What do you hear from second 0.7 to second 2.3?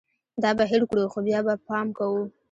هېر کړو، خو بیا به پام کوو